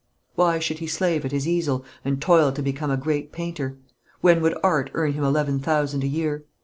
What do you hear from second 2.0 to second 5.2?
and toil to become a great painter? When would art earn